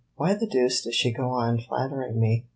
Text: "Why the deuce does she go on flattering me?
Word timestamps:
"Why 0.15 0.33
the 0.33 0.47
deuce 0.47 0.81
does 0.81 0.95
she 0.95 1.13
go 1.13 1.29
on 1.29 1.59
flattering 1.59 2.19
me? 2.19 2.45